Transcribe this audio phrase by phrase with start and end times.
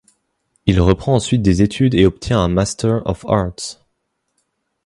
[0.65, 3.85] Il reprend ensuite des études et obtient un Master of Arts.